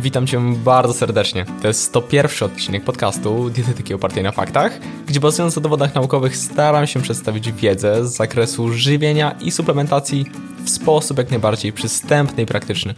Witam 0.00 0.26
Cię 0.26 0.40
bardzo 0.64 0.94
serdecznie. 0.94 1.46
To 1.62 1.68
jest 1.68 1.82
101 1.82 2.48
odcinek 2.48 2.84
podcastu 2.84 3.50
Dietetyki 3.50 3.94
opartej 3.94 4.22
na 4.22 4.32
faktach, 4.32 4.78
gdzie 5.06 5.20
bazując 5.20 5.56
na 5.56 5.62
dowodach 5.62 5.94
naukowych 5.94 6.36
staram 6.36 6.86
się 6.86 7.02
przedstawić 7.02 7.52
wiedzę 7.52 8.06
z 8.06 8.16
zakresu 8.16 8.72
żywienia 8.72 9.34
i 9.40 9.50
suplementacji 9.50 10.26
w 10.64 10.70
sposób 10.70 11.18
jak 11.18 11.30
najbardziej 11.30 11.72
przystępny 11.72 12.42
i 12.42 12.46
praktyczny. 12.46 12.94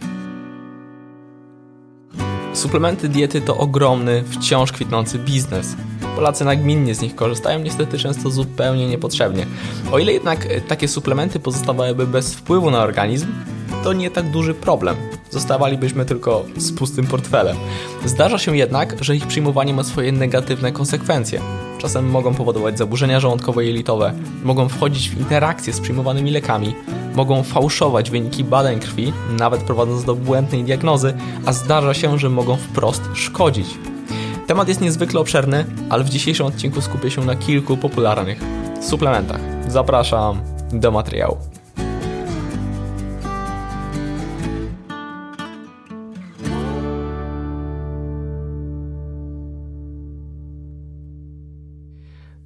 Suplementy 2.53 3.09
diety 3.09 3.41
to 3.41 3.57
ogromny, 3.57 4.23
wciąż 4.23 4.71
kwitnący 4.71 5.19
biznes. 5.19 5.75
Polacy 6.15 6.45
nagminnie 6.45 6.95
z 6.95 7.01
nich 7.01 7.15
korzystają, 7.15 7.59
niestety 7.59 7.99
często 7.99 8.29
zupełnie 8.29 8.87
niepotrzebnie. 8.87 9.45
O 9.91 9.99
ile 9.99 10.13
jednak 10.13 10.47
takie 10.67 10.87
suplementy 10.87 11.39
pozostawałyby 11.39 12.07
bez 12.07 12.35
wpływu 12.35 12.71
na 12.71 12.79
organizm, 12.79 13.27
to 13.83 13.93
nie 13.93 14.11
tak 14.11 14.29
duży 14.29 14.53
problem. 14.53 14.95
Zostawalibyśmy 15.29 16.05
tylko 16.05 16.45
z 16.57 16.71
pustym 16.71 17.07
portfelem. 17.07 17.57
Zdarza 18.05 18.37
się 18.37 18.57
jednak, 18.57 18.95
że 19.03 19.15
ich 19.15 19.27
przyjmowanie 19.27 19.73
ma 19.73 19.83
swoje 19.83 20.11
negatywne 20.11 20.71
konsekwencje. 20.71 21.41
Czasem 21.77 22.09
mogą 22.09 22.33
powodować 22.33 22.77
zaburzenia 22.77 23.19
żołądkowo-jelitowe, 23.19 24.13
mogą 24.43 24.69
wchodzić 24.69 25.09
w 25.09 25.19
interakcje 25.19 25.73
z 25.73 25.79
przyjmowanymi 25.79 26.31
lekami, 26.31 26.75
mogą 27.15 27.43
fałszować 27.43 28.11
wyniki 28.11 28.43
badań 28.43 28.79
krwi, 28.79 29.13
nawet 29.39 29.63
prowadząc 29.63 30.03
do 30.03 30.15
błędnej 30.15 30.63
diagnozy, 30.63 31.13
a 31.45 31.53
zdarza 31.53 31.93
się, 31.93 32.19
że 32.19 32.29
mogą 32.29 32.55
wprost 32.55 33.01
szkodzić. 33.13 33.67
Temat 34.47 34.67
jest 34.67 34.81
niezwykle 34.81 35.19
obszerny, 35.19 35.65
ale 35.89 36.03
w 36.03 36.09
dzisiejszym 36.09 36.45
odcinku 36.45 36.81
skupię 36.81 37.11
się 37.11 37.25
na 37.25 37.35
kilku 37.35 37.77
popularnych 37.77 38.39
suplementach. 38.81 39.41
Zapraszam 39.67 40.41
do 40.73 40.91
materiału. 40.91 41.50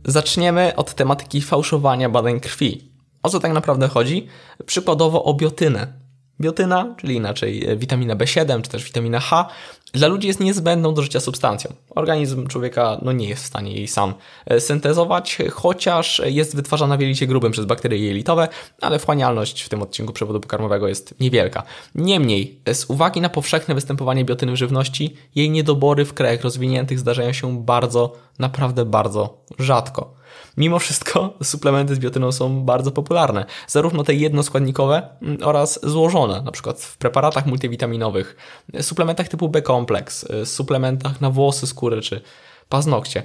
Zaczniemy 0.05 0.75
od 0.75 0.93
tematyki 0.93 1.41
fałszowania 1.41 2.09
badań 2.09 2.39
krwi. 2.39 2.91
O 3.23 3.29
co 3.29 3.39
tak 3.39 3.53
naprawdę 3.53 3.87
chodzi? 3.87 4.27
Przykładowo 4.65 5.23
o 5.23 5.33
biotynę. 5.33 6.04
Biotyna, 6.41 6.95
czyli 6.97 7.15
inaczej 7.15 7.65
e, 7.65 7.77
witamina 7.77 8.15
B7 8.15 8.61
czy 8.61 8.69
też 8.69 8.83
witamina 8.83 9.19
H, 9.19 9.49
dla 9.93 10.07
ludzi 10.07 10.27
jest 10.27 10.39
niezbędną 10.39 10.93
do 10.93 11.01
życia 11.01 11.19
substancją. 11.19 11.73
Organizm 11.89 12.47
człowieka 12.47 12.97
no, 13.01 13.11
nie 13.11 13.29
jest 13.29 13.43
w 13.43 13.45
stanie 13.45 13.73
jej 13.73 13.87
sam 13.87 14.13
e, 14.45 14.59
syntezować, 14.59 15.37
chociaż 15.51 16.21
jest 16.25 16.55
wytwarzana 16.55 16.97
w 16.97 17.01
jelicie 17.01 17.27
grubym 17.27 17.51
przez 17.51 17.65
bakterie 17.65 17.99
jelitowe, 17.99 18.47
ale 18.81 18.99
wchłanialność 18.99 19.61
w 19.61 19.69
tym 19.69 19.81
odcinku 19.81 20.13
przewodu 20.13 20.39
pokarmowego 20.39 20.87
jest 20.87 21.19
niewielka. 21.19 21.63
Niemniej, 21.95 22.59
z 22.73 22.85
uwagi 22.85 23.21
na 23.21 23.29
powszechne 23.29 23.75
występowanie 23.75 24.25
biotyny 24.25 24.51
w 24.51 24.55
żywności, 24.55 25.15
jej 25.35 25.49
niedobory 25.49 26.05
w 26.05 26.13
krajach 26.13 26.41
rozwiniętych 26.41 26.99
zdarzają 26.99 27.33
się 27.33 27.63
bardzo, 27.63 28.13
naprawdę 28.39 28.85
bardzo 28.85 29.37
rzadko. 29.59 30.24
Mimo 30.57 30.79
wszystko 30.79 31.33
suplementy 31.43 31.95
z 31.95 31.99
biotyną 31.99 32.31
są 32.31 32.61
bardzo 32.63 32.91
popularne, 32.91 33.45
zarówno 33.67 34.03
te 34.03 34.13
jednoskładnikowe 34.13 35.09
mm, 35.21 35.37
oraz 35.43 35.79
złożone, 35.83 36.41
na 36.41 36.51
przykład 36.51 36.81
w 36.81 36.97
preparatach 36.97 37.45
multivitaminowych, 37.45 38.35
suplementach 38.81 39.27
typu 39.27 39.49
B-kompleks, 39.49 40.25
suplementach 40.45 41.21
na 41.21 41.29
włosy, 41.29 41.67
skóry 41.67 42.01
czy 42.01 42.21
paznokcie. 42.69 43.23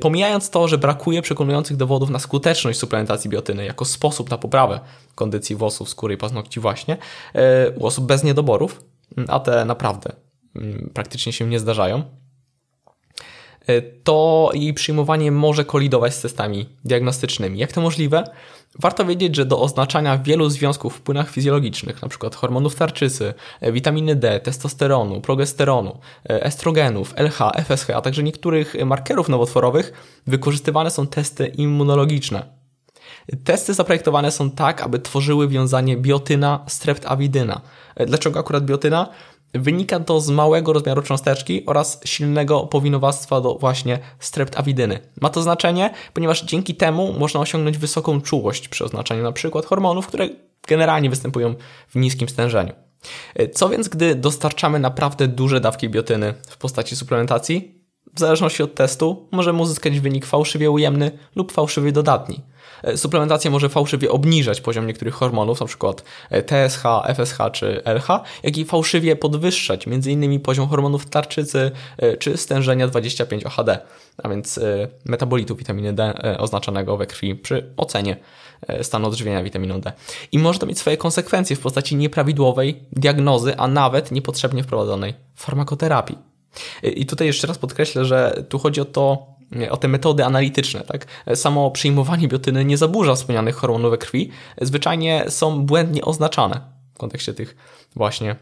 Pomijając 0.00 0.50
to, 0.50 0.68
że 0.68 0.78
brakuje 0.78 1.22
przekonujących 1.22 1.76
dowodów 1.76 2.10
na 2.10 2.18
skuteczność 2.18 2.78
suplementacji 2.78 3.30
biotyny 3.30 3.64
jako 3.64 3.84
sposób 3.84 4.30
na 4.30 4.38
poprawę 4.38 4.80
kondycji 5.14 5.56
włosów, 5.56 5.88
skóry 5.88 6.14
i 6.14 6.16
paznokci 6.16 6.60
właśnie 6.60 6.96
e, 7.34 7.70
u 7.70 7.86
osób 7.86 8.06
bez 8.06 8.24
niedoborów, 8.24 8.84
a 9.28 9.40
te 9.40 9.64
naprawdę 9.64 10.12
mm, 10.56 10.90
praktycznie 10.94 11.32
się 11.32 11.46
nie 11.46 11.60
zdarzają, 11.60 12.19
to 14.04 14.50
jej 14.54 14.74
przyjmowanie 14.74 15.32
może 15.32 15.64
kolidować 15.64 16.14
z 16.14 16.20
testami 16.20 16.68
diagnostycznymi. 16.84 17.58
Jak 17.58 17.72
to 17.72 17.80
możliwe? 17.80 18.24
Warto 18.78 19.04
wiedzieć, 19.04 19.36
że 19.36 19.44
do 19.46 19.60
oznaczania 19.60 20.18
wielu 20.18 20.50
związków 20.50 20.96
w 20.96 21.00
płynach 21.00 21.30
fizjologicznych, 21.30 21.98
np. 22.02 22.30
hormonów 22.36 22.74
tarczycy, 22.74 23.34
e, 23.60 23.72
witaminy 23.72 24.16
D, 24.16 24.40
testosteronu, 24.40 25.20
progesteronu, 25.20 25.98
e, 26.30 26.44
estrogenów, 26.44 27.14
LH, 27.16 27.38
FSH, 27.54 27.90
a 27.90 28.00
także 28.00 28.22
niektórych 28.22 28.74
markerów 28.86 29.28
nowotworowych, 29.28 29.92
wykorzystywane 30.26 30.90
są 30.90 31.06
testy 31.06 31.46
immunologiczne. 31.46 32.60
Testy 33.44 33.74
zaprojektowane 33.74 34.30
są 34.30 34.50
tak, 34.50 34.80
aby 34.80 34.98
tworzyły 34.98 35.48
wiązanie 35.48 35.96
biotyna-streptawidyna. 35.96 37.60
Dlaczego 38.06 38.40
akurat 38.40 38.64
biotyna? 38.64 39.08
Wynika 39.54 40.00
to 40.00 40.20
z 40.20 40.30
małego 40.30 40.72
rozmiaru 40.72 41.02
cząsteczki 41.02 41.66
oraz 41.66 42.00
silnego 42.04 42.60
powinowactwa 42.60 43.40
do 43.40 43.54
właśnie 43.54 43.98
streptawidyny. 44.18 44.98
Ma 45.20 45.28
to 45.28 45.42
znaczenie, 45.42 45.90
ponieważ 46.14 46.44
dzięki 46.44 46.74
temu 46.74 47.12
można 47.18 47.40
osiągnąć 47.40 47.78
wysoką 47.78 48.20
czułość 48.20 48.68
przy 48.68 48.84
oznaczaniu 48.84 49.20
np. 49.20 49.62
hormonów, 49.66 50.06
które 50.06 50.28
generalnie 50.68 51.10
występują 51.10 51.54
w 51.88 51.96
niskim 51.96 52.28
stężeniu. 52.28 52.72
Co 53.54 53.68
więc, 53.68 53.88
gdy 53.88 54.14
dostarczamy 54.14 54.78
naprawdę 54.78 55.28
duże 55.28 55.60
dawki 55.60 55.88
biotyny 55.88 56.34
w 56.48 56.56
postaci 56.56 56.96
suplementacji? 56.96 57.79
W 58.14 58.20
zależności 58.20 58.62
od 58.62 58.74
testu 58.74 59.26
możemy 59.30 59.62
uzyskać 59.62 60.00
wynik 60.00 60.26
fałszywie 60.26 60.70
ujemny 60.70 61.10
lub 61.36 61.52
fałszywie 61.52 61.92
dodatni. 61.92 62.40
E, 62.82 62.96
suplementacja 62.96 63.50
może 63.50 63.68
fałszywie 63.68 64.10
obniżać 64.10 64.60
poziom 64.60 64.86
niektórych 64.86 65.14
hormonów, 65.14 65.62
np. 65.62 65.92
E, 66.30 66.42
TSH, 66.42 66.82
FSH 67.14 67.38
czy 67.52 67.82
LH, 67.84 68.08
jak 68.42 68.58
i 68.58 68.64
fałszywie 68.64 69.16
podwyższać 69.16 69.86
m.in. 69.88 70.40
poziom 70.40 70.68
hormonów 70.68 71.06
tarczycy 71.06 71.70
e, 71.96 72.16
czy 72.16 72.36
stężenia 72.36 72.88
25-OHD, 72.88 73.78
a 74.22 74.28
więc 74.28 74.60
metabolitu 75.04 75.56
witaminy 75.56 75.92
D 75.92 76.14
oznaczanego 76.38 76.96
we 76.96 77.06
krwi 77.06 77.34
przy 77.34 77.72
ocenie 77.76 78.16
stanu 78.82 79.08
odżywienia 79.08 79.42
witaminą 79.42 79.80
D. 79.80 79.92
I 80.32 80.38
może 80.38 80.58
to 80.58 80.66
mieć 80.66 80.78
swoje 80.78 80.96
konsekwencje 80.96 81.56
w 81.56 81.60
postaci 81.60 81.96
nieprawidłowej 81.96 82.82
diagnozy, 82.92 83.56
a 83.56 83.68
nawet 83.68 84.12
niepotrzebnie 84.12 84.62
wprowadzonej 84.62 85.14
farmakoterapii. 85.34 86.29
I 86.82 87.06
tutaj 87.06 87.26
jeszcze 87.26 87.46
raz 87.46 87.58
podkreślę, 87.58 88.04
że 88.04 88.44
tu 88.48 88.58
chodzi 88.58 88.80
o 88.80 88.84
to, 88.84 89.26
o 89.70 89.76
te 89.76 89.88
metody 89.88 90.24
analityczne. 90.24 90.80
Tak? 90.80 91.06
Samo 91.34 91.70
przyjmowanie 91.70 92.28
biotyny 92.28 92.64
nie 92.64 92.76
zaburza 92.76 93.14
wspomnianych 93.14 93.56
hormonów 93.56 93.90
we 93.90 93.98
krwi, 93.98 94.30
zwyczajnie 94.60 95.24
są 95.28 95.66
błędnie 95.66 96.04
oznaczane 96.04 96.60
w 96.94 96.98
kontekście 96.98 97.34
tych 97.34 97.56
właśnie 97.96 98.36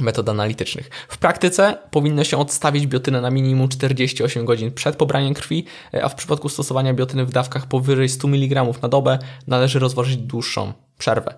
metod 0.00 0.28
analitycznych. 0.28 0.90
W 1.08 1.18
praktyce 1.18 1.78
powinno 1.90 2.24
się 2.24 2.38
odstawić 2.38 2.86
biotynę 2.86 3.20
na 3.20 3.30
minimum 3.30 3.68
48 3.68 4.44
godzin 4.44 4.72
przed 4.72 4.96
pobraniem 4.96 5.34
krwi, 5.34 5.64
a 6.02 6.08
w 6.08 6.14
przypadku 6.14 6.48
stosowania 6.48 6.94
biotyny 6.94 7.26
w 7.26 7.30
dawkach 7.30 7.66
powyżej 7.66 8.08
100 8.08 8.28
mg 8.28 8.64
na 8.82 8.88
dobę 8.88 9.18
należy 9.46 9.78
rozważyć 9.78 10.16
dłuższą 10.16 10.72
przerwę. 10.98 11.34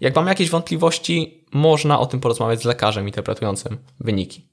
Jak 0.00 0.16
mam 0.16 0.26
jakieś 0.26 0.50
wątpliwości, 0.50 1.44
można 1.52 2.00
o 2.00 2.06
tym 2.06 2.20
porozmawiać 2.20 2.62
z 2.62 2.64
lekarzem 2.64 3.06
interpretującym 3.06 3.78
wyniki. 4.00 4.48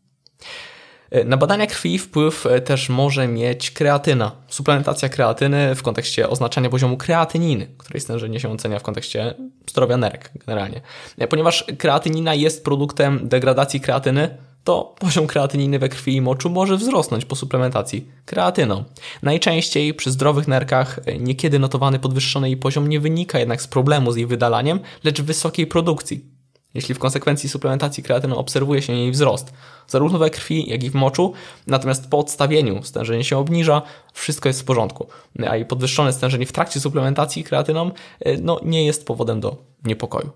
E, 1.13 1.23
na 1.23 1.37
badania 1.37 1.67
krwi 1.67 1.99
wpływ 1.99 2.45
e, 2.45 2.61
też 2.61 2.89
może 2.89 3.27
mieć 3.27 3.71
kreatyna. 3.71 4.31
Suplementacja 4.47 5.09
kreatyny 5.09 5.75
w 5.75 5.83
kontekście 5.83 6.29
oznaczania 6.29 6.69
poziomu 6.69 6.97
kreatyniny, 6.97 7.67
której 7.77 8.01
stężenie 8.01 8.39
się 8.39 8.51
ocenia 8.51 8.79
w 8.79 8.83
kontekście 8.83 9.33
zdrowia 9.69 9.97
nerek 9.97 10.31
generalnie. 10.45 10.81
E, 11.17 11.27
ponieważ 11.27 11.65
kreatynina 11.77 12.33
jest 12.33 12.63
produktem 12.63 13.19
degradacji 13.23 13.81
kreatyny, 13.81 14.37
to 14.63 14.95
poziom 14.99 15.27
kreatyniny 15.27 15.79
we 15.79 15.89
krwi 15.89 16.15
i 16.15 16.21
moczu 16.21 16.49
może 16.49 16.77
wzrosnąć 16.77 17.25
po 17.25 17.35
suplementacji 17.35 18.07
kreatyną. 18.25 18.83
Najczęściej 19.23 19.93
przy 19.93 20.11
zdrowych 20.11 20.47
nerkach 20.47 20.99
niekiedy 21.19 21.59
notowany 21.59 21.99
podwyższony 21.99 22.47
jej 22.47 22.57
poziom 22.57 22.89
nie 22.89 22.99
wynika 22.99 23.39
jednak 23.39 23.61
z 23.61 23.67
problemu 23.67 24.11
z 24.11 24.15
jej 24.15 24.27
wydalaniem, 24.27 24.79
lecz 25.03 25.21
wysokiej 25.21 25.67
produkcji 25.67 26.32
jeśli 26.73 26.95
w 26.95 26.99
konsekwencji 26.99 27.49
suplementacji 27.49 28.03
kreatyną 28.03 28.37
obserwuje 28.37 28.81
się 28.81 28.93
jej 28.93 29.11
wzrost, 29.11 29.53
zarówno 29.87 30.19
we 30.19 30.29
krwi, 30.29 30.69
jak 30.69 30.83
i 30.83 30.89
w 30.89 30.93
moczu, 30.93 31.33
natomiast 31.67 32.09
po 32.09 32.19
odstawieniu 32.19 32.83
stężenie 32.83 33.23
się 33.23 33.37
obniża, 33.37 33.81
wszystko 34.13 34.49
jest 34.49 34.61
w 34.61 34.65
porządku, 34.65 35.07
a 35.47 35.55
jej 35.55 35.65
podwyższone 35.65 36.13
stężenie 36.13 36.45
w 36.45 36.51
trakcie 36.51 36.79
suplementacji 36.79 37.43
kreatyną 37.43 37.91
e, 38.19 38.37
no, 38.37 38.59
nie 38.63 38.85
jest 38.85 39.05
powodem 39.05 39.39
do 39.39 39.57
niepokoju. 39.85 40.29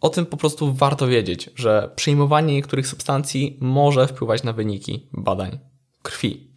O 0.00 0.08
tym 0.08 0.26
po 0.26 0.36
prostu 0.36 0.74
warto 0.74 1.06
wiedzieć, 1.06 1.50
że 1.54 1.90
przyjmowanie 1.96 2.54
niektórych 2.54 2.86
substancji 2.86 3.58
może 3.60 4.06
wpływać 4.06 4.42
na 4.42 4.52
wyniki 4.52 5.06
badań 5.12 5.58
krwi. 6.02 6.50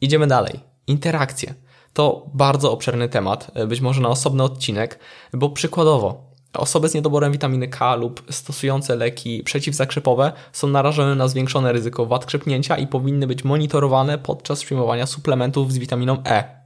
Idziemy 0.00 0.26
dalej. 0.26 0.60
Interakcje. 0.86 1.54
To 1.92 2.26
bardzo 2.34 2.72
obszerny 2.72 3.08
temat, 3.08 3.50
e, 3.54 3.66
być 3.66 3.80
może 3.80 4.00
na 4.00 4.08
osobny 4.08 4.42
odcinek, 4.42 4.98
bo 5.32 5.50
przykładowo 5.50 6.26
Osoby 6.52 6.88
z 6.88 6.94
niedoborem 6.94 7.32
witaminy 7.32 7.68
K 7.68 7.96
lub 7.96 8.22
stosujące 8.30 8.96
leki 8.96 9.42
przeciwzakrzepowe 9.42 10.32
są 10.52 10.68
narażone 10.68 11.14
na 11.14 11.28
zwiększone 11.28 11.72
ryzyko 11.72 12.06
wad 12.06 12.26
krzepnięcia 12.26 12.76
i 12.76 12.86
powinny 12.86 13.26
być 13.26 13.44
monitorowane 13.44 14.18
podczas 14.18 14.64
przyjmowania 14.64 15.06
suplementów 15.06 15.72
z 15.72 15.78
witaminą 15.78 16.22
E. 16.26 16.56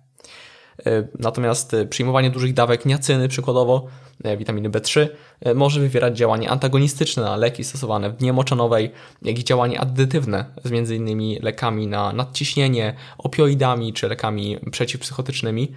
Natomiast 1.19 1.77
przyjmowanie 1.91 2.31
dużych 2.31 2.55
dawek 2.55 2.87
niacyny, 2.87 3.29
przykładowo 3.29 3.87
witaminy 4.38 4.71
B3, 4.71 5.09
może 5.55 5.81
wywierać 5.81 6.19
działanie 6.19 6.50
antagonistyczne 6.50 7.23
na 7.23 7.37
leki 7.37 7.65
stosowane 7.65 8.11
w 8.11 8.17
dnie 8.17 8.32
moczanowej, 8.32 8.91
jak 9.23 9.38
i 9.38 9.44
działanie 9.44 9.81
addytywne 9.81 10.44
z 10.65 10.73
m.in. 10.73 11.38
lekami 11.43 11.87
na 11.87 12.12
nadciśnienie, 12.12 12.94
opioidami 13.19 13.93
czy 13.93 14.09
lekami 14.09 14.59
przeciwpsychotycznymi. 14.71 15.73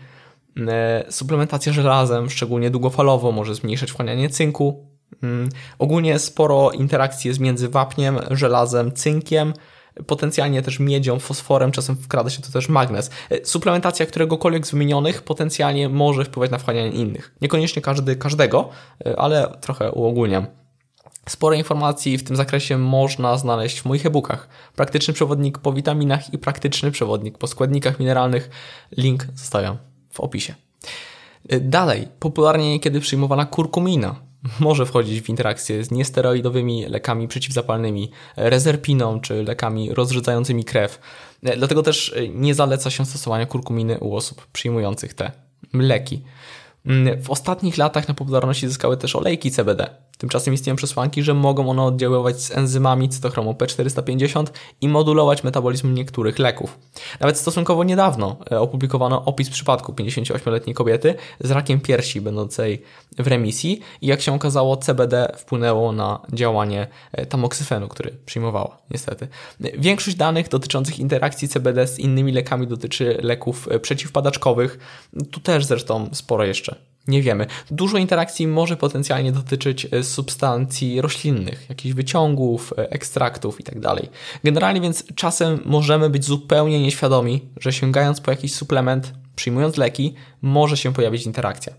Suplementacja 1.10 1.74
żelazem, 1.74 2.30
szczególnie 2.30 2.72
długofalowo, 2.72 3.32
może 3.32 3.56
zmniejszać 3.56 3.92
wchłanianie 3.92 4.30
cynku, 4.30 4.94
Mm, 5.24 5.50
ogólnie 5.80 6.20
sporo 6.20 6.72
interakcji 6.72 7.28
jest 7.28 7.40
między 7.40 7.70
wapniem, 7.70 8.20
żelazem, 8.32 8.92
cynkiem, 8.92 9.54
potencjalnie 10.08 10.62
też 10.62 10.80
miedzią, 10.80 11.20
fosforem, 11.20 11.72
czasem 11.72 11.96
wkrada 11.96 12.30
się 12.30 12.42
tu 12.42 12.52
też 12.52 12.70
magnez. 12.70 13.12
E, 13.30 13.46
suplementacja 13.46 14.06
któregokolwiek 14.06 14.68
z 14.68 14.72
wymienionych 14.72 15.22
potencjalnie 15.22 15.90
może 15.90 16.26
wpływać 16.26 16.52
na 16.52 16.58
wchłanianie 16.58 16.92
innych. 16.92 17.36
Niekoniecznie 17.42 17.82
każdy 17.82 18.16
każdego, 18.16 18.70
e, 19.06 19.20
ale 19.20 19.58
trochę 19.62 19.92
uogólniam. 19.92 20.46
Sporo 21.30 21.56
informacji 21.56 22.18
w 22.18 22.24
tym 22.24 22.36
zakresie 22.36 22.78
można 22.78 23.38
znaleźć 23.38 23.82
w 23.82 23.86
moich 23.86 24.06
e-bookach. 24.06 24.50
Praktyczny 24.76 25.14
przewodnik 25.14 25.58
po 25.58 25.74
witaminach 25.74 26.34
i 26.34 26.38
praktyczny 26.38 26.92
przewodnik 26.92 27.38
po 27.38 27.48
składnikach 27.48 28.00
mineralnych. 28.00 28.50
Link 28.98 29.28
zostawiam 29.36 29.93
w 30.14 30.20
opisie. 30.20 30.56
E, 31.50 31.60
dalej, 31.60 32.08
popularnie 32.20 32.70
niekiedy 32.70 33.00
przyjmowana 33.00 33.46
kurkumina 33.46 34.16
może 34.60 34.86
wchodzić 34.86 35.22
w 35.22 35.30
interakcję 35.30 35.84
z 35.84 35.92
niesteroidowymi 35.92 36.86
lekami 36.86 37.28
przeciwzapalnymi, 37.28 38.12
rezerpiną 38.36 39.20
czy 39.20 39.44
lekami 39.44 39.94
rozrzedzającymi 39.94 40.66
krew. 40.66 41.00
Dlatego 41.58 41.84
też 41.84 42.16
nie 42.34 42.56
zaleca 42.56 42.90
się 42.90 43.06
stosowania 43.06 43.46
kurkuminy 43.46 44.00
u 44.00 44.16
osób 44.16 44.48
przyjmujących 44.54 45.14
te 45.14 45.32
leki. 45.74 46.22
W 47.22 47.30
ostatnich 47.30 47.78
latach 47.78 48.08
na 48.08 48.14
popularności 48.14 48.68
zyskały 48.68 48.98
też 48.98 49.16
olejki 49.16 49.52
CBD. 49.52 49.90
Tymczasem 50.18 50.54
istnieją 50.54 50.76
przesłanki, 50.76 51.24
że 51.24 51.34
mogą 51.34 51.70
one 51.70 51.84
oddziaływać 51.84 52.42
z 52.42 52.52
enzymami 52.52 53.10
cytochromu 53.10 53.52
P450 53.52 54.46
i 54.82 54.90
modulować 54.90 55.44
metabolizm 55.44 55.94
niektórych 55.94 56.40
leków. 56.40 56.80
Nawet 57.20 57.38
stosunkowo 57.38 57.84
niedawno 57.84 58.38
e, 58.52 58.60
opublikowano 58.60 59.26
opis 59.26 59.50
przypadku 59.50 59.94
58-letniej 59.94 60.74
kobiety 60.74 61.16
z 61.40 61.52
rakiem 61.52 61.80
piersi 61.80 62.22
będącej 62.22 62.84
w 63.18 63.28
remisji 63.28 63.80
i 64.02 64.08
jak 64.08 64.22
się 64.22 64.34
okazało 64.34 64.78
CBD 64.78 65.36
wpłynęło 65.38 65.92
na 65.92 66.20
działanie 66.34 66.88
e, 67.12 67.26
tamoksyfenu, 67.26 67.88
który 67.88 68.18
przyjmowała, 68.26 68.78
niestety. 68.92 69.28
Większość 69.60 70.18
danych 70.18 70.50
dotyczących 70.50 71.00
interakcji 71.00 71.48
CBD 71.48 71.88
z 71.88 72.00
innymi 72.00 72.32
lekami 72.32 72.68
dotyczy 72.68 73.18
leków 73.22 73.68
e, 73.72 73.80
przeciwpadaczkowych. 73.80 74.80
Tu 75.32 75.40
też 75.40 75.66
zresztą 75.66 76.10
sporo 76.14 76.46
jeszcze 76.46 76.93
nie 77.08 77.22
wiemy. 77.22 77.46
Dużo 77.72 77.98
interakcji 77.98 78.48
może 78.48 78.78
potencjalnie 78.78 79.32
dotyczyć 79.32 79.88
e, 79.92 80.04
substancji 80.04 81.02
roślinnych, 81.02 81.66
jakichś 81.70 81.96
wyciągów, 81.96 82.74
e, 82.78 82.90
ekstraktów 82.92 83.60
itd. 83.60 83.82
Tak 83.82 84.06
Generalnie 84.44 84.82
więc 84.82 85.06
czasem 85.16 85.60
możemy 85.66 86.10
być 86.10 86.26
zupełnie 86.26 86.82
nieświadomi, 86.82 87.50
że 87.60 87.74
sięgając 87.74 88.22
po 88.22 88.32
jakiś 88.32 88.56
suplement, 88.56 89.14
przyjmując 89.36 89.78
leki, 89.78 90.14
może 90.42 90.78
się 90.78 90.94
pojawić 90.94 91.26
interakcja. 91.26 91.74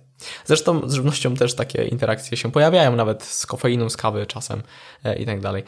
Zresztą 0.45 0.89
z 0.89 0.95
żywnością 0.95 1.35
też 1.35 1.55
takie 1.55 1.85
interakcje 1.85 2.37
się 2.37 2.53
pojawiają, 2.53 2.97
nawet 2.97 3.23
z 3.23 3.47
kofeiną, 3.47 3.91
z 3.91 3.97
kawy 3.97 4.27
czasem 4.27 4.63
e, 5.05 5.17
i 5.17 5.27
tak. 5.27 5.65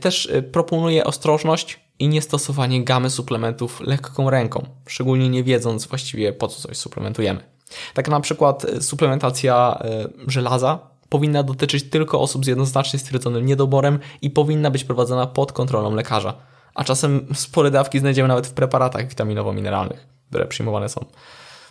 Też 0.00 0.32
proponuję 0.52 1.04
ostrożność 1.04 1.80
i 1.98 2.08
niestosowanie 2.08 2.84
gamy 2.84 3.10
suplementów 3.10 3.80
lekką 3.80 4.30
ręką, 4.30 4.66
szczególnie 4.86 5.28
nie 5.28 5.44
wiedząc 5.44 5.86
właściwie 5.86 6.32
po 6.32 6.48
co 6.48 6.68
coś 6.68 6.76
suplementujemy. 6.76 7.57
Tak 7.94 8.08
na 8.08 8.20
przykład 8.20 8.64
e, 8.64 8.82
suplementacja 8.82 9.78
e, 9.80 10.08
żelaza 10.26 10.78
powinna 11.08 11.42
dotyczyć 11.42 11.90
tylko 11.90 12.20
osób 12.20 12.44
z 12.44 12.48
jednoznacznie 12.48 12.98
stwierdzonym 12.98 13.46
niedoborem 13.46 13.98
i 14.22 14.30
powinna 14.30 14.70
być 14.70 14.84
prowadzona 14.84 15.26
pod 15.26 15.52
kontrolą 15.52 15.94
lekarza. 15.94 16.34
A 16.74 16.84
czasem 16.84 17.26
spore 17.34 17.70
dawki 17.70 17.98
znajdziemy 17.98 18.28
nawet 18.28 18.46
w 18.46 18.52
preparatach 18.52 19.08
witaminowo-mineralnych, 19.08 20.06
które 20.28 20.46
przyjmowane 20.46 20.88
są 20.88 21.04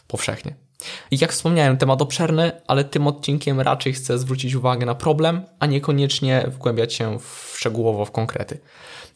powszechnie. 0.08 0.56
I 1.12 1.18
jak 1.18 1.32
wspomniałem, 1.32 1.78
temat 1.78 2.02
obszerny, 2.02 2.52
ale 2.68 2.84
tym 2.84 3.08
odcinkiem 3.08 3.62
raczej 3.62 3.94
chcę 3.94 4.18
zwrócić 4.18 4.54
uwagę 4.54 4.86
na 4.86 4.96
problem, 4.96 5.42
a 5.60 5.66
niekoniecznie 5.66 6.46
wgłębiać 6.48 6.94
się 6.94 7.20
w 7.20 7.54
szczegółowo 7.58 8.06
w 8.06 8.12
konkrety. 8.12 8.60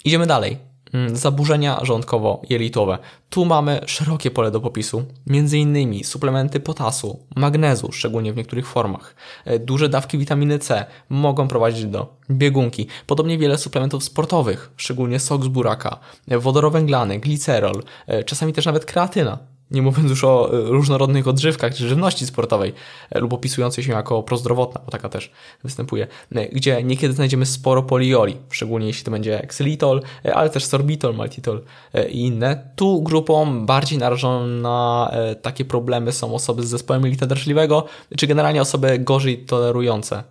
Idziemy 0.06 0.26
dalej. 0.28 0.71
Mm, 0.94 1.16
zaburzenia 1.16 1.80
żołądkowo-jelitowe. 1.84 2.98
Tu 3.30 3.46
mamy 3.46 3.82
szerokie 3.86 4.32
pole 4.32 4.52
do 4.52 4.62
popisu, 4.62 5.04
między 5.28 5.58
innymi 5.58 6.04
suplementy 6.04 6.60
potasu, 6.60 7.20
magnezu, 7.36 7.92
szczególnie 7.92 8.34
w 8.34 8.36
niektórych 8.36 8.68
formach. 8.68 9.16
E, 9.46 9.60
duże 9.60 9.90
dawki 9.90 10.18
witaminy 10.18 10.60
C 10.60 10.86
mogą 11.10 11.48
prowadzić 11.48 11.86
do 11.86 12.18
biegunki. 12.32 12.88
Podobnie 13.08 13.38
wiele 13.38 13.58
suplementów 13.58 14.04
sportowych, 14.04 14.72
szczególnie 14.78 15.20
sok 15.20 15.44
z 15.44 15.48
buraka, 15.48 16.00
e, 16.28 16.38
wodorowęglany, 16.38 17.20
glicerol, 17.20 17.84
e, 18.08 18.24
czasami 18.24 18.54
też 18.54 18.66
nawet 18.66 18.86
kreatyna 18.86 19.52
nie 19.72 19.82
mówiąc 19.82 20.10
już 20.10 20.24
o 20.24 20.54
e, 20.54 20.62
różnorodnych 20.62 21.28
odżywkach 21.28 21.76
czy 21.76 21.88
żywności 21.88 22.26
sportowej 22.26 22.74
e, 23.10 23.20
lub 23.20 23.34
opisującej 23.34 23.84
się 23.84 23.92
jako 23.92 24.24
prozdrowotna, 24.24 24.82
bo 24.86 24.92
taka 24.92 25.10
też 25.10 25.32
występuje, 25.64 26.08
e, 26.36 26.48
gdzie 26.48 26.84
niekiedy 26.84 27.14
znajdziemy 27.14 27.46
sporo 27.46 27.84
polioli, 27.84 28.38
szczególnie 28.50 28.88
jeśli 28.88 29.04
to 29.04 29.12
będzie 29.12 29.42
xylitol, 29.42 30.02
ale 30.34 30.50
też 30.50 30.66
sorbitol, 30.66 31.16
maltitol 31.16 31.62
i 32.10 32.22
inne. 32.22 32.72
Tu 32.76 33.02
grupą 33.02 33.66
bardziej 33.66 34.00
narażoną 34.00 34.48
na 34.48 35.12
takie 35.42 35.66
problemy 35.66 36.12
są 36.12 36.36
osoby 36.36 36.64
z 36.64 36.68
zespołem 36.68 37.04
jelita 37.04 37.26
drażliwego, 37.26 37.86
czy 38.18 38.28
generalnie 38.28 38.62
osoby 38.62 39.00
gorzej 39.00 39.46
tolerujące 39.46 40.24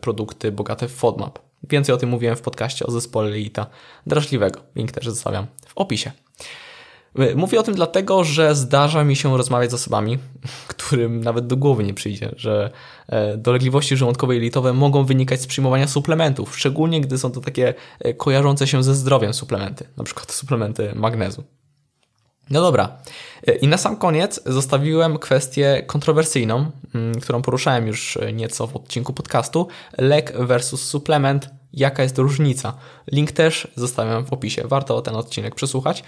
produkty 0.00 0.52
bogate 0.52 0.88
w 0.88 0.92
FODMAP. 0.92 1.38
Więcej 1.68 1.94
o 1.94 1.98
tym 1.98 2.08
mówiłem 2.08 2.36
w 2.36 2.42
podcaście 2.42 2.86
o 2.86 2.90
zespole 2.90 3.30
jelita 3.30 3.66
drażliwego. 4.06 4.60
Link 4.76 4.92
też 4.92 5.04
zostawiam 5.04 5.46
w 5.66 5.72
opisie. 5.78 6.12
Mówię 7.36 7.60
o 7.60 7.62
tym 7.62 7.74
dlatego, 7.74 8.24
że 8.24 8.54
zdarza 8.54 9.04
mi 9.04 9.16
się 9.16 9.36
rozmawiać 9.36 9.70
z 9.70 9.74
osobami, 9.74 10.18
którym 10.68 11.20
nawet 11.20 11.46
do 11.46 11.56
głowy 11.56 11.84
nie 11.84 11.94
przyjdzie, 11.94 12.30
że 12.36 12.70
e, 13.08 13.36
dolegliwości 13.36 13.96
żołądkowe 13.96 14.34
i 14.34 14.36
jelitowe 14.36 14.72
mogą 14.72 15.04
wynikać 15.04 15.40
z 15.40 15.46
przyjmowania 15.46 15.88
suplementów, 15.88 16.56
szczególnie 16.56 17.00
gdy 17.00 17.18
są 17.18 17.30
to 17.30 17.40
takie 17.40 17.74
e, 18.00 18.14
kojarzące 18.14 18.66
się 18.66 18.82
ze 18.82 18.94
zdrowiem 18.94 19.34
suplementy, 19.34 19.84
na 19.96 20.04
przykład 20.04 20.32
suplementy 20.32 20.92
magnezu. 20.94 21.44
No 22.50 22.60
dobra. 22.60 22.96
E, 23.46 23.54
I 23.54 23.68
na 23.68 23.76
sam 23.76 23.96
koniec 23.96 24.40
zostawiłem 24.46 25.18
kwestię 25.18 25.82
kontrowersyjną, 25.86 26.70
mm, 26.94 27.20
którą 27.20 27.42
poruszałem 27.42 27.86
już 27.86 28.18
nieco 28.32 28.66
w 28.66 28.76
odcinku 28.76 29.12
podcastu. 29.12 29.68
Lek 29.98 30.32
versus 30.38 30.82
suplement 30.82 31.50
jaka 31.76 32.02
jest 32.02 32.18
różnica. 32.18 32.74
Link 33.12 33.32
też 33.32 33.68
zostawiam 33.76 34.24
w 34.24 34.32
opisie, 34.32 34.62
warto 34.68 35.02
ten 35.02 35.16
odcinek 35.16 35.54
przesłuchać. 35.54 36.04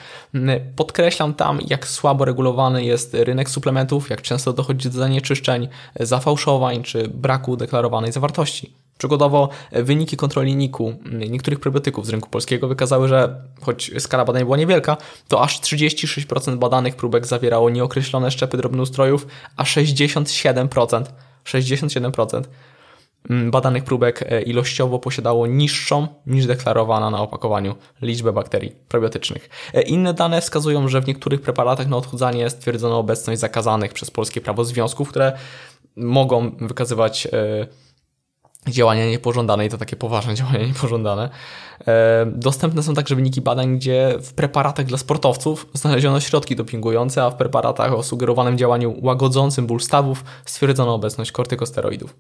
Podkreślam 0.77 1.35
tam, 1.35 1.59
jak 1.67 1.87
słabo 1.87 2.25
regulowany 2.25 2.85
jest 2.85 3.15
rynek 3.15 3.51
suplementów, 3.51 4.11
jak 4.11 4.23
często 4.23 4.53
dochodzi 4.53 4.91
do 4.91 4.99
zanieczyszczeń, 4.99 5.69
zafałszowań 6.01 6.83
czy 6.83 7.09
braku 7.09 7.57
deklarowanej 7.57 8.13
zawartości. 8.13 8.73
Przykładowo 8.99 9.49
wyniki 9.73 10.17
kontroli 10.17 10.57
NIK-u 10.57 10.95
niektórych 11.29 11.61
probiotyków 11.61 12.07
z 12.07 12.09
rynku 12.09 12.31
polskiego 12.31 12.69
wykazały, 12.69 13.09
że 13.09 13.43
choć 13.61 13.91
skala 13.99 14.25
badań 14.25 14.45
była 14.45 14.57
niewielka, 14.57 14.97
to 15.29 15.43
aż 15.43 15.61
36% 15.61 16.57
badanych 16.57 16.97
próbek 16.97 17.27
zawierało 17.27 17.71
nieokreślone 17.71 18.31
szczepy 18.31 18.57
drobnoustrojów, 18.57 19.27
a 19.57 19.65
67% 19.65 21.05
67% 21.45 22.43
Mm, 22.43 22.47
badanych 23.31 23.85
próbek 23.85 24.23
e, 24.23 24.43
ilościowo 24.43 24.99
posiadało 24.99 25.47
niższą 25.47 26.09
niż 26.27 26.47
deklarowana 26.47 27.11
na 27.11 27.21
opakowaniu 27.21 27.75
liczbę 28.03 28.33
bakterii 28.33 28.73
probiotycznych. 28.89 29.51
E, 29.75 29.83
inne 29.83 30.15
dane 30.15 30.41
wskazują, 30.41 30.89
że 30.89 31.01
w 31.01 31.07
niektórych 31.07 31.41
preparatach 31.41 31.89
na 31.89 31.97
odchudzanie 31.97 32.51
stwierdzono 32.51 32.99
obecność 32.99 33.41
zakazanych 33.41 33.93
przez 33.93 34.11
polskie 34.11 34.41
prawo 34.41 34.65
związków, 34.65 35.09
które 35.09 35.33
mogą 35.97 36.51
wykazywać 36.61 37.27
e, 37.27 37.67
działania 38.69 39.07
niepożądane 39.07 39.67
i 39.67 39.69
to 39.69 39.79
takie 39.79 39.97
poważne 39.97 40.35
działania 40.41 40.67
niepożądane. 40.67 41.31
E, 41.87 42.27
dostępne 42.27 42.83
są 42.83 42.95
także 42.95 43.15
wyniki 43.15 43.41
badań, 43.41 43.77
gdzie 43.77 44.15
w 44.23 44.33
preparatach 44.33 44.87
dla 44.87 44.99
sportowców 44.99 45.67
znaleziono 45.73 46.21
środki 46.21 46.57
dopingujące, 46.57 47.23
a 47.23 47.31
w 47.31 47.37
preparatach 47.37 47.93
o 47.93 48.03
sugerowanym 48.03 48.59
działaniu 48.59 48.95
łagodzącym 49.03 49.67
ból 49.67 49.81
stawów 49.81 50.25
stwierdzono 50.45 50.95
obecność 50.95 51.33
kortykosteroidów. 51.33 52.17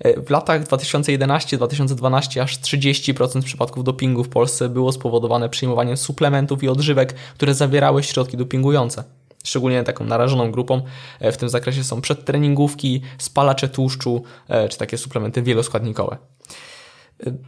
E, 0.00 0.22
w 0.22 0.30
latach 0.30 0.64
2011-2012 0.64 2.40
aż 2.40 2.58
30% 2.58 3.42
przypadków 3.42 3.84
dopingu 3.84 4.24
w 4.24 4.28
Polsce 4.28 4.68
było 4.68 4.92
spowodowane 4.92 5.48
przyjmowaniem 5.48 5.96
suplementów 5.96 6.62
i 6.62 6.68
odżywek, 6.68 7.14
które 7.34 7.54
zawierały 7.54 8.02
środki 8.02 8.36
dopingujące. 8.36 9.19
Szczególnie 9.44 9.82
taką 9.82 10.04
narażoną 10.04 10.50
grupą 10.50 10.82
e, 11.20 11.32
w 11.32 11.36
tym 11.36 11.48
zakresie 11.48 11.84
są 11.84 12.00
przedtreningówki, 12.00 13.02
spalacze 13.18 13.68
tłuszczu 13.68 14.22
czy 14.70 14.78
takie 14.78 14.98
suplementy 14.98 15.42
wieloskładnikowe. 15.42 16.16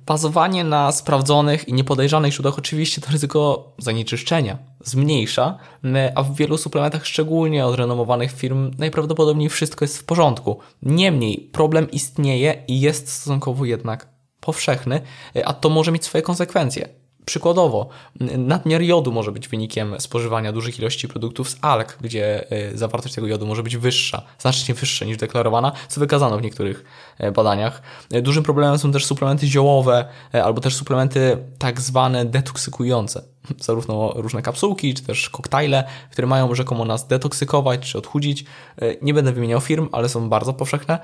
Bazowanie 0.06 0.64
na 0.64 0.92
sprawdzonych 0.92 1.68
i 1.68 1.72
niepodejrzanych 1.72 2.32
źródłach 2.32 2.58
oczywiście 2.58 3.00
to 3.00 3.12
ryzyko 3.12 3.72
zanieczyszczenia 3.78 4.58
zmniejsza, 4.84 5.58
a 6.14 6.22
w 6.22 6.36
wielu 6.36 6.58
suplementach, 6.58 7.06
szczególnie 7.06 7.66
od 7.66 7.76
renomowanych 7.76 8.32
firm, 8.32 8.70
najprawdopodobniej 8.78 9.48
wszystko 9.48 9.84
jest 9.84 9.98
w 9.98 10.04
porządku. 10.04 10.58
Niemniej 10.82 11.50
problem 11.52 11.90
istnieje 11.90 12.62
i 12.68 12.80
jest 12.80 13.08
stosunkowo 13.08 13.64
jednak 13.64 14.08
powszechny, 14.40 15.00
a 15.44 15.52
to 15.52 15.68
może 15.68 15.92
mieć 15.92 16.04
swoje 16.04 16.22
konsekwencje. 16.22 17.01
Przykładowo, 17.24 17.88
nadmiar 18.38 18.82
jodu 18.82 19.12
może 19.12 19.32
być 19.32 19.48
wynikiem 19.48 20.00
spożywania 20.00 20.52
dużych 20.52 20.78
ilości 20.78 21.08
produktów 21.08 21.50
z 21.50 21.56
alg, 21.60 21.98
gdzie 22.00 22.50
e, 22.50 22.76
zawartość 22.76 23.14
tego 23.14 23.26
jodu 23.26 23.46
może 23.46 23.62
być 23.62 23.76
wyższa, 23.76 24.22
znacznie 24.38 24.74
wyższa 24.74 25.04
niż 25.04 25.16
deklarowana, 25.16 25.72
co 25.88 26.00
wykazano 26.00 26.38
w 26.38 26.42
niektórych 26.42 26.84
e, 27.18 27.32
badaniach. 27.32 27.82
E, 28.10 28.22
dużym 28.22 28.42
problemem 28.42 28.78
są 28.78 28.92
też 28.92 29.06
suplementy 29.06 29.46
ziołowe 29.46 30.04
albo 30.44 30.60
też 30.60 30.74
suplementy 30.74 31.38
tak 31.58 31.80
zwane 31.80 32.24
detoksykujące. 32.24 33.22
Zarówno 33.60 34.12
różne 34.16 34.42
kapsułki, 34.42 34.94
czy 34.94 35.02
też 35.02 35.30
koktajle, 35.30 35.84
które 36.10 36.26
mają 36.26 36.54
rzekomo 36.54 36.84
nas 36.84 37.06
detoksykować 37.06 37.80
czy 37.80 37.98
odchudzić. 37.98 38.44
Nie 39.02 39.14
będę 39.14 39.32
wymieniał 39.32 39.60
firm, 39.60 39.88
ale 39.92 40.08
są 40.08 40.28
bardzo 40.28 40.52
powszechne. 40.52 40.98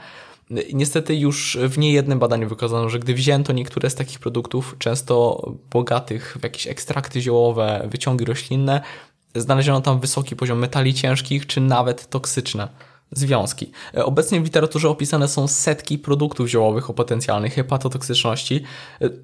Niestety 0.50 1.17
już 1.17 1.59
w 1.69 1.78
niejednym 1.78 2.19
badaniu 2.19 2.49
wykazano, 2.49 2.88
że 2.88 2.99
gdy 2.99 3.14
wzięto 3.14 3.52
niektóre 3.52 3.90
z 3.90 3.95
takich 3.95 4.19
produktów, 4.19 4.76
często 4.78 5.43
bogatych 5.71 6.37
w 6.40 6.43
jakieś 6.43 6.67
ekstrakty 6.67 7.21
ziołowe, 7.21 7.88
wyciągi 7.90 8.25
roślinne, 8.25 8.81
znaleziono 9.35 9.81
tam 9.81 10.00
wysoki 10.00 10.37
poziom 10.37 10.59
metali 10.59 10.95
ciężkich, 10.95 11.47
czy 11.47 11.61
nawet 11.61 12.09
toksyczne 12.11 12.69
związki. 13.12 13.71
Obecnie 13.95 14.40
w 14.40 14.45
literaturze 14.45 14.88
opisane 14.88 15.28
są 15.28 15.49
setki 15.49 15.99
produktów 15.99 16.49
ziołowych 16.49 16.90
o 16.90 16.95
potencjalnej 16.95 17.50
hepatotoksyczności. 17.50 18.62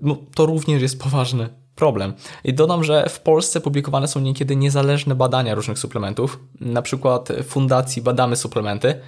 No, 0.02 0.16
to 0.34 0.46
również 0.46 0.82
jest 0.82 1.00
poważny 1.02 1.63
problem. 1.74 2.14
I 2.44 2.54
dodam, 2.54 2.84
że 2.84 3.08
w 3.08 3.20
Polsce 3.20 3.60
publikowane 3.60 4.08
są 4.08 4.20
niekiedy 4.20 4.56
niezależne 4.56 5.14
badania 5.14 5.54
różnych 5.54 5.78
suplementów, 5.78 6.40
na 6.60 6.82
przykład 6.82 7.28
Fundacji 7.44 8.02
Badamy 8.02 8.36
Suplementy. 8.36 9.00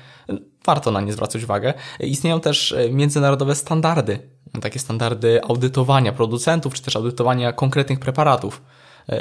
Warto 0.66 0.90
na 0.90 1.00
nie 1.00 1.12
zwracać 1.12 1.44
uwagę. 1.44 1.74
Istnieją 2.00 2.40
też 2.40 2.74
międzynarodowe 2.90 3.54
standardy, 3.54 4.18
takie 4.60 4.78
standardy 4.78 5.44
audytowania 5.44 6.12
producentów, 6.12 6.74
czy 6.74 6.82
też 6.82 6.96
audytowania 6.96 7.52
konkretnych 7.52 8.00
preparatów, 8.00 8.62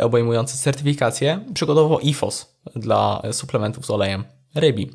obejmujące 0.02 0.58
certyfikację, 0.58 1.40
przykładowo 1.54 2.00
IFOS 2.00 2.56
dla 2.76 3.22
suplementów 3.32 3.86
z 3.86 3.90
olejem 3.90 4.24
rybi. 4.56 4.92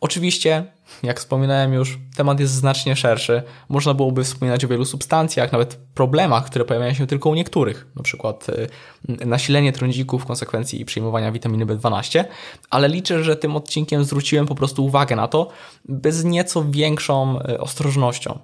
Oczywiście, 0.00 0.64
jak 1.02 1.20
wspominałem 1.20 1.72
już, 1.72 1.98
temat 2.16 2.40
jest 2.40 2.52
znacznie 2.52 2.96
szerszy. 2.96 3.42
Można 3.68 3.94
byłoby 3.94 4.24
wspominać 4.24 4.64
o 4.64 4.68
wielu 4.68 4.84
substancjach, 4.84 5.52
nawet 5.52 5.76
problemach, 5.94 6.46
które 6.46 6.64
pojawiają 6.64 6.94
się 6.94 7.06
tylko 7.06 7.30
u 7.30 7.34
niektórych, 7.34 7.86
na 7.96 8.02
przykład 8.02 8.46
y, 8.48 8.68
nasilenie 9.26 9.72
trądzików 9.72 10.22
w 10.22 10.26
konsekwencji 10.26 10.84
przyjmowania 10.84 11.32
witaminy 11.32 11.66
B12, 11.66 12.24
ale 12.70 12.88
liczę, 12.88 13.24
że 13.24 13.36
tym 13.36 13.56
odcinkiem 13.56 14.04
zwróciłem 14.04 14.46
po 14.46 14.54
prostu 14.54 14.84
uwagę 14.84 15.16
na 15.16 15.28
to, 15.28 15.48
by 15.84 16.12
z 16.12 16.24
nieco 16.24 16.64
większą 16.70 17.40
y, 17.40 17.60
ostrożnością 17.60 18.38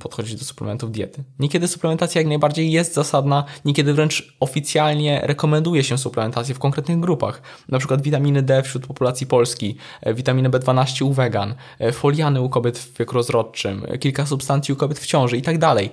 podchodzić 0.00 0.36
do 0.36 0.44
suplementów 0.44 0.92
diety. 0.92 1.24
Niekiedy 1.38 1.68
suplementacja 1.68 2.20
jak 2.20 2.28
najbardziej 2.28 2.72
jest 2.72 2.94
zasadna, 2.94 3.44
niekiedy 3.64 3.94
wręcz 3.94 4.36
oficjalnie 4.40 5.20
rekomenduje 5.24 5.84
się 5.84 5.98
suplementację 5.98 6.54
w 6.54 6.58
konkretnych 6.58 7.00
grupach, 7.00 7.42
na 7.68 7.78
przykład 7.78 8.02
witaminy 8.02 8.42
D 8.42 8.62
wśród 8.62 8.86
populacji 8.86 9.26
polskiej, 9.26 9.76
e, 10.02 10.14
witaminę 10.14 10.50
B12 10.50 11.04
u 11.04 11.12
wegan, 11.12 11.54
e, 11.78 11.92
foliany 11.92 12.40
u 12.40 12.48
kobiet 12.48 12.78
w 12.78 12.98
wieku 12.98 13.14
rozrodczym, 13.14 13.82
e, 13.88 13.98
kilka 13.98 14.26
substancji 14.26 14.74
u 14.74 14.76
kobiet 14.76 14.98
w 14.98 15.06
ciąży 15.06 15.36
i 15.36 15.42
tak 15.42 15.58
dalej. 15.58 15.90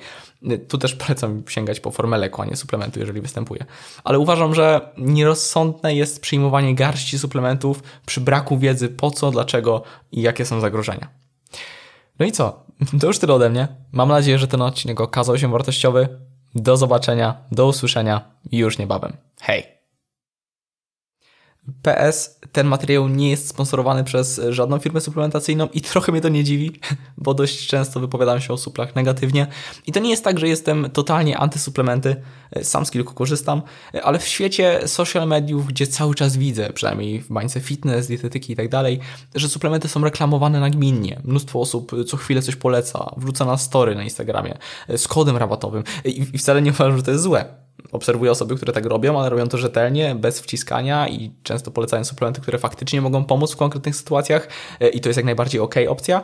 Tu 0.68 0.78
też 0.78 0.96
polecam 0.96 1.44
sięgać 1.48 1.80
po 1.80 1.92
formę 1.92 2.18
leku, 2.18 2.42
a 2.42 2.46
nie 2.46 2.56
suplementu, 2.56 3.00
jeżeli 3.00 3.22
występuje. 3.22 3.66
Ale 4.04 4.20
uważam, 4.20 4.56
że 4.56 4.94
nierozsądne 4.98 5.96
jest 5.96 6.22
przyjmowanie 6.22 6.76
garści 6.76 7.20
suplementów 7.20 7.84
przy 8.06 8.22
braku 8.22 8.58
wiedzy 8.58 8.90
po 8.90 9.12
co, 9.12 9.32
dlaczego 9.32 9.84
i 10.12 10.22
jakie 10.22 10.46
są 10.46 10.60
zagrożenia. 10.60 11.08
No 12.20 12.26
i 12.26 12.32
co? 12.32 12.64
To 13.00 13.08
już 13.08 13.20
tyle 13.20 13.34
ode 13.34 13.50
mnie. 13.50 13.68
Mam 13.92 14.10
nadzieję, 14.10 14.38
że 14.38 14.48
ten 14.48 14.62
odcinek 14.62 15.02
okazał 15.02 15.38
się 15.38 15.52
wartościowy. 15.52 16.08
Do 16.56 16.78
zobaczenia, 16.78 17.38
do 17.52 17.68
usłyszenia 17.68 18.22
już 18.52 18.78
niebawem. 18.78 19.14
Hej! 19.42 19.81
PS, 21.82 22.40
ten 22.52 22.68
materiał 22.68 23.08
nie 23.08 23.30
jest 23.30 23.50
sponsorowany 23.50 24.04
przez 24.04 24.42
żadną 24.50 24.80
firmę 24.80 25.02
suplementacyjną 25.02 25.68
i 25.74 25.82
trochę 25.82 26.12
mnie 26.12 26.22
to 26.22 26.30
nie 26.30 26.44
dziwi, 26.44 26.80
bo 27.18 27.34
dość 27.34 27.68
często 27.68 28.00
wypowiadam 28.00 28.42
się 28.42 28.54
o 28.54 28.58
suplach 28.58 28.96
negatywnie. 28.96 29.48
I 29.88 29.92
to 29.92 30.00
nie 30.00 30.10
jest 30.10 30.24
tak, 30.24 30.40
że 30.40 30.48
jestem 30.48 30.90
totalnie 30.90 31.38
antysuplementy, 31.38 32.16
sam 32.62 32.86
z 32.86 32.92
kilku 32.92 33.14
korzystam, 33.14 33.62
ale 34.04 34.20
w 34.20 34.28
świecie 34.28 34.80
social 34.86 35.28
mediów, 35.28 35.68
gdzie 35.68 35.88
cały 35.88 36.16
czas 36.16 36.38
widzę, 36.38 36.74
przynajmniej 36.74 37.22
w 37.22 37.28
bańce 37.34 37.60
fitness, 37.60 38.08
dietetyki 38.08 38.54
i 38.54 38.56
tak 38.56 38.70
dalej, 38.70 39.00
że 39.36 39.50
suplementy 39.50 39.88
są 39.88 40.04
reklamowane 40.04 40.60
nagminnie. 40.60 41.22
Mnóstwo 41.24 41.60
osób 41.60 41.92
co 42.08 42.18
chwilę 42.18 42.42
coś 42.42 42.56
poleca, 42.56 43.14
wrzuca 43.18 43.46
na 43.46 43.58
story 43.58 43.96
na 43.96 44.04
Instagramie 44.04 44.58
z 44.98 45.08
kodem 45.08 45.38
rabatowym 45.38 45.84
i 46.06 46.38
wcale 46.38 46.62
nie 46.62 46.72
uważam, 46.72 46.98
że 46.98 47.04
to 47.04 47.12
jest 47.12 47.24
złe 47.24 47.61
obserwuję 47.92 48.32
osoby, 48.32 48.56
które 48.56 48.74
tak 48.74 48.86
robią, 48.86 49.20
ale 49.20 49.30
robią 49.30 49.48
to 49.48 49.58
rzetelnie, 49.58 50.16
bez 50.16 50.42
wciskania 50.42 51.10
i 51.10 51.32
często 51.44 51.72
polecają 51.72 52.04
suplementy, 52.04 52.42
które 52.42 52.58
faktycznie 52.58 53.02
mogą 53.02 53.24
pomóc 53.24 53.54
w 53.54 53.58
konkretnych 53.58 53.96
sytuacjach 53.96 54.48
e, 54.80 54.90
i 54.90 55.02
to 55.02 55.10
jest 55.10 55.18
jak 55.18 55.26
najbardziej 55.26 55.62
ok 55.62 55.76
opcja. 55.88 56.24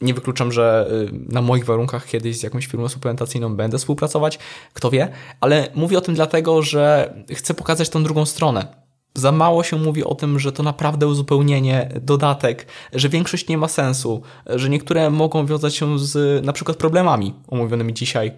Nie 0.00 0.14
wykluczam, 0.14 0.52
że 0.52 0.90
e, 0.90 1.32
na 1.32 1.42
moich 1.42 1.64
warunkach 1.64 2.06
kiedyś 2.06 2.38
z 2.38 2.42
jakąś 2.42 2.66
firmą 2.66 2.88
suplementacyjną 2.88 3.56
będę 3.56 3.78
współpracować, 3.78 4.38
kto 4.72 4.90
wie, 4.90 5.08
ale 5.40 5.68
mówię 5.74 5.98
o 5.98 6.00
tym 6.00 6.14
dlatego, 6.14 6.62
że 6.62 7.14
chcę 7.30 7.54
pokazać 7.54 7.88
tą 7.88 8.04
drugą 8.04 8.26
stronę. 8.26 8.84
Za 9.16 9.32
mało 9.32 9.62
się 9.62 9.76
mówi 9.76 10.04
o 10.04 10.14
tym, 10.14 10.38
że 10.38 10.52
to 10.52 10.62
naprawdę 10.62 11.06
uzupełnienie, 11.06 11.88
dodatek, 12.00 12.66
że 12.92 13.08
większość 13.08 13.48
nie 13.48 13.58
ma 13.58 13.68
sensu, 13.68 14.22
że 14.46 14.68
niektóre 14.68 15.10
mogą 15.10 15.46
wiązać 15.46 15.74
się 15.74 15.98
z 15.98 16.44
na 16.44 16.52
przykład 16.52 16.76
problemami 16.76 17.34
omówionymi 17.48 17.94
dzisiaj 17.94 18.32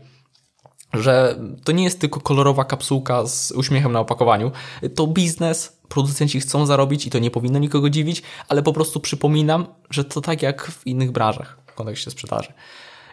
że 1.01 1.39
to 1.65 1.73
nie 1.73 1.85
jest 1.85 2.01
tylko 2.01 2.21
kolorowa 2.21 2.65
kapsułka 2.65 3.27
z 3.27 3.53
uśmiechem 3.53 3.93
na 3.93 4.01
opakowaniu. 4.01 4.53
To 4.95 5.07
biznes, 5.07 5.79
producenci 5.89 6.41
chcą 6.41 6.67
zarobić 6.67 7.07
i 7.07 7.11
to 7.11 7.19
nie 7.19 7.31
powinno 7.31 7.59
nikogo 7.59 7.91
dziwić, 7.91 8.23
ale 8.49 8.63
po 8.63 8.73
prostu 8.73 9.01
przypominam, 9.01 9.67
że 9.91 10.05
to 10.05 10.21
tak 10.21 10.43
jak 10.43 10.67
w 10.67 10.87
innych 10.87 11.11
branżach 11.11 11.59
w 11.67 11.75
kontekście 11.75 12.11
sprzedaży. 12.11 12.53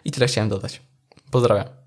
I 0.04 0.10
tyle 0.10 0.26
chciałem 0.26 0.48
dodać. 0.48 0.82
Pozdrawiam. 1.30 1.83